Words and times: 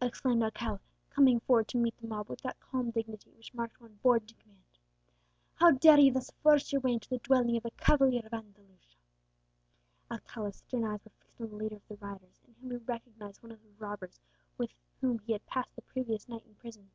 exclaimed 0.00 0.40
Alcala, 0.40 0.78
coming 1.10 1.40
forward 1.40 1.66
to 1.66 1.76
meet 1.78 1.96
the 2.00 2.06
mob 2.06 2.28
with 2.28 2.40
that 2.42 2.60
calm 2.60 2.92
dignity 2.92 3.32
which 3.36 3.52
marked 3.52 3.80
one 3.80 3.98
born 4.04 4.24
to 4.24 4.34
command. 4.36 4.62
"How 5.54 5.72
dare 5.72 5.98
ye 5.98 6.10
thus 6.10 6.30
force 6.44 6.70
your 6.70 6.80
way 6.80 6.92
into 6.92 7.08
the 7.08 7.18
dwelling 7.18 7.56
of 7.56 7.64
a 7.64 7.72
cavalier 7.72 8.24
of 8.24 8.32
Andalusia?" 8.32 8.98
Alcala's 10.12 10.58
stern 10.58 10.84
eyes 10.84 11.04
were 11.04 11.10
fixed 11.18 11.40
on 11.40 11.48
the 11.48 11.56
leader 11.56 11.74
of 11.74 11.88
the 11.88 11.96
rioters, 11.96 12.40
in 12.46 12.54
whom 12.60 12.70
he 12.70 12.76
recognized 12.84 13.42
one 13.42 13.50
of 13.50 13.64
the 13.64 13.72
robbers 13.84 14.20
with 14.56 14.72
whom 15.00 15.18
he 15.18 15.32
had 15.32 15.44
passed 15.46 15.74
the 15.74 15.82
previous 15.82 16.28
night 16.28 16.46
in 16.46 16.54
prison. 16.54 16.92